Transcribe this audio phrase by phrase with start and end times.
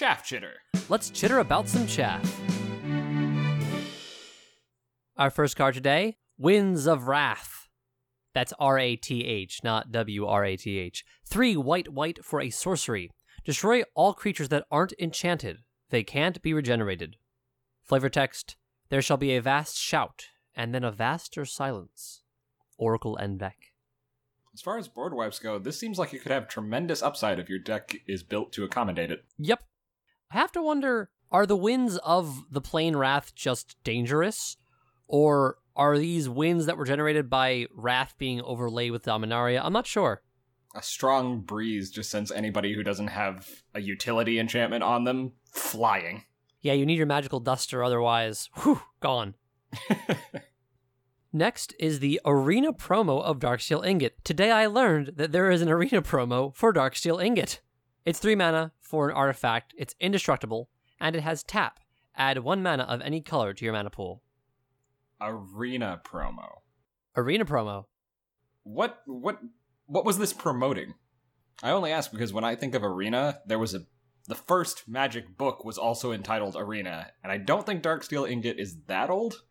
[0.00, 0.54] Chaff Chitter.
[0.88, 2.40] Let's chitter about some chaff.
[5.18, 7.68] Our first card today Winds of Rath.
[8.32, 11.04] That's R A T H, not W R A T H.
[11.26, 13.10] Three white, white for a sorcery.
[13.44, 15.58] Destroy all creatures that aren't enchanted.
[15.90, 17.16] They can't be regenerated.
[17.82, 18.56] Flavor text
[18.88, 22.22] There shall be a vast shout, and then a vaster silence.
[22.78, 23.74] Oracle en-Vec.
[24.54, 27.50] As far as board wipes go, this seems like it could have tremendous upside if
[27.50, 29.26] your deck is built to accommodate it.
[29.36, 29.60] Yep.
[30.30, 34.56] I have to wonder are the winds of the plane Rath just dangerous?
[35.06, 39.60] Or are these winds that were generated by Rath being overlaid with Dominaria?
[39.62, 40.22] I'm not sure.
[40.74, 46.24] A strong breeze just sends anybody who doesn't have a utility enchantment on them flying.
[46.60, 49.34] Yeah, you need your magical duster, otherwise, whew, gone.
[51.32, 54.24] Next is the arena promo of Darksteel Ingot.
[54.24, 57.60] Today I learned that there is an arena promo for Darksteel Ingot.
[58.04, 61.80] It's 3 mana for an artifact, it's indestructible, and it has tap.
[62.16, 64.22] Add 1 mana of any color to your mana pool.
[65.20, 66.60] Arena promo.
[67.16, 67.84] Arena promo.
[68.62, 69.38] What what
[69.86, 70.94] what was this promoting?
[71.62, 73.80] I only ask because when I think of Arena, there was a
[74.28, 78.76] the first Magic book was also entitled Arena, and I don't think Darksteel Ingot is
[78.86, 79.42] that old.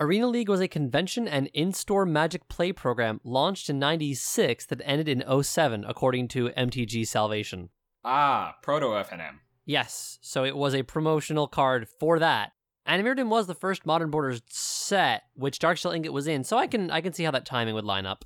[0.00, 4.80] Arena League was a convention and in store Magic Play program launched in 96 that
[4.82, 7.68] ended in 07, according to MTG Salvation.
[8.02, 9.40] Ah, Proto FNM.
[9.66, 12.52] Yes, so it was a promotional card for that.
[12.86, 16.66] And Mirrodin was the first Modern Borders set, which Darksteel Ingot was in, so I
[16.66, 18.24] can I can see how that timing would line up.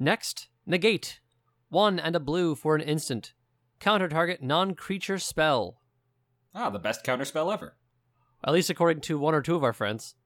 [0.00, 1.20] Next, Negate.
[1.68, 3.34] One and a blue for an instant.
[3.78, 5.80] Counter target non creature spell.
[6.56, 7.76] Ah, the best counter spell ever.
[8.44, 10.16] At least according to one or two of our friends.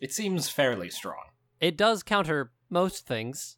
[0.00, 1.24] It seems fairly strong.
[1.60, 3.56] It does counter most things,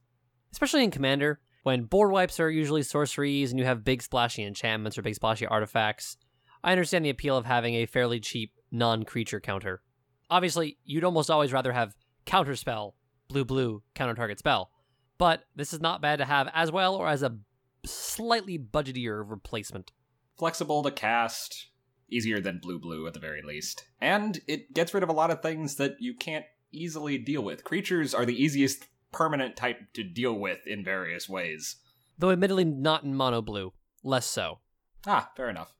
[0.53, 4.97] especially in Commander, when board wipes are usually sorceries and you have big splashy enchantments
[4.97, 6.17] or big splashy artifacts.
[6.63, 9.83] I understand the appeal of having a fairly cheap non creature counter.
[10.31, 12.95] Obviously, you'd almost always rather have counter spell,
[13.29, 14.71] blue blue, counter target spell.
[15.19, 17.39] But this is not bad to have as well or as a
[17.85, 19.93] slightly budgetier replacement.
[20.39, 21.71] Flexible to cast,
[22.11, 23.85] easier than blue blue at the very least.
[24.01, 27.65] And it gets rid of a lot of things that you can't easily deal with.
[27.65, 31.77] Creatures are the easiest permanent type to deal with in various ways.
[32.19, 34.59] Though admittedly not in mono blue, less so.
[35.07, 35.73] Ah, fair enough.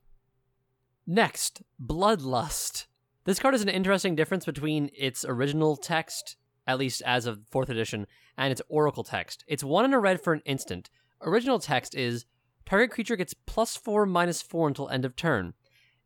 [1.05, 2.85] Next, Bloodlust.
[3.25, 7.69] This card is an interesting difference between its original text, at least as of 4th
[7.69, 8.07] edition,
[8.37, 9.43] and its Oracle text.
[9.47, 10.89] It's one in a red for an instant.
[11.21, 12.25] Original text is
[12.65, 15.53] target creature gets plus 4 minus 4 until end of turn.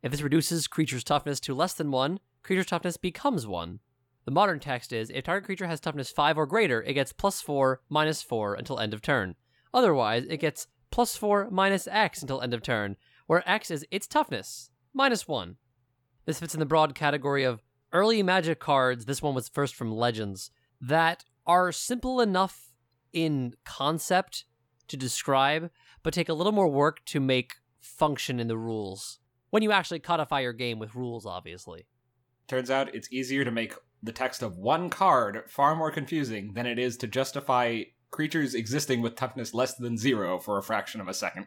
[0.04, 3.80] If this reduces creature's toughness to less than 1, creature's toughness becomes 1.
[4.26, 7.40] The modern text is if target creature has toughness 5 or greater, it gets plus
[7.40, 9.34] 4 minus 4 until end of turn.
[9.72, 12.96] Otherwise, it gets plus 4 minus X until end of turn,
[13.28, 15.56] where X is its toughness, minus 1.
[16.26, 19.90] This fits in the broad category of early magic cards, this one was first from
[19.90, 20.50] Legends,
[20.82, 22.74] that are simple enough
[23.14, 24.44] in concept
[24.88, 25.70] to describe,
[26.02, 29.18] but take a little more work to make function in the rules.
[29.54, 31.86] When you actually codify your game with rules, obviously.
[32.48, 36.66] Turns out it's easier to make the text of one card far more confusing than
[36.66, 41.06] it is to justify creatures existing with toughness less than zero for a fraction of
[41.06, 41.46] a second.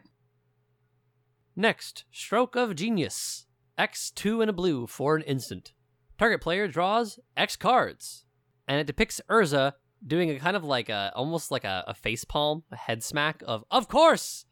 [1.54, 3.44] Next, Stroke of Genius.
[3.78, 5.74] X2 and a blue for an instant.
[6.16, 8.24] Target player draws X cards.
[8.66, 9.74] And it depicts Urza
[10.06, 13.42] doing a kind of like a, almost like a, a face palm, a head smack
[13.46, 14.46] of, of course!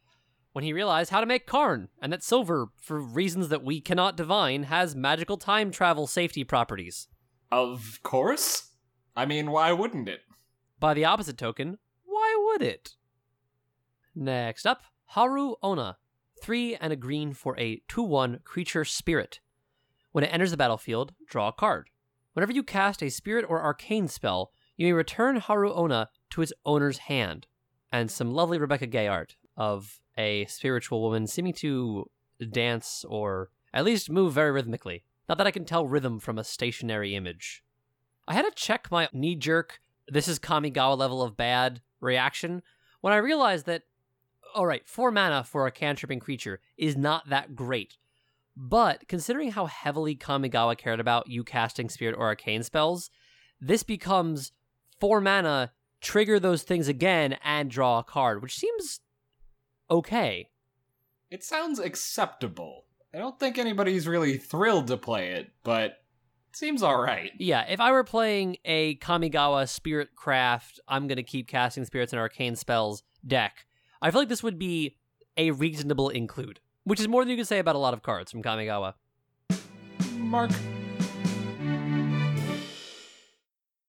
[0.56, 4.16] When he realized how to make Karn, and that silver, for reasons that we cannot
[4.16, 7.08] divine, has magical time travel safety properties.
[7.52, 8.70] Of course?
[9.14, 10.20] I mean, why wouldn't it?
[10.80, 12.96] By the opposite token, why would it?
[14.14, 15.98] Next up, Haru-Onna.
[16.40, 19.40] Three and a green for a 2 1 creature spirit.
[20.12, 21.90] When it enters the battlefield, draw a card.
[22.32, 26.96] Whenever you cast a spirit or arcane spell, you may return Haru-Onna to its owner's
[26.96, 27.46] hand.
[27.92, 32.10] And some lovely Rebecca Guay art of a spiritual woman seeming to
[32.50, 35.04] dance or at least move very rhythmically.
[35.28, 37.62] Not that I can tell rhythm from a stationary image.
[38.28, 42.62] I had to check my knee jerk, this is Kamigawa level of bad reaction
[43.00, 43.82] when I realized that,
[44.54, 47.96] alright, four mana for a cantripping creature is not that great.
[48.56, 53.10] But considering how heavily Kamigawa cared about you casting spirit or arcane spells,
[53.60, 54.52] this becomes
[54.98, 59.00] four mana, trigger those things again, and draw a card, which seems
[59.90, 60.50] okay.
[61.30, 62.84] It sounds acceptable.
[63.14, 65.84] I don't think anybody's really thrilled to play it, but
[66.50, 67.32] it seems alright.
[67.38, 72.12] Yeah, if I were playing a Kamigawa Spirit Craft, I'm going to keep casting spirits
[72.12, 73.66] and arcane spells deck,
[74.02, 74.96] I feel like this would be
[75.36, 76.60] a reasonable include.
[76.84, 78.94] which is more than you can say about a lot of cards from Kamigawa.
[80.18, 80.50] Mark.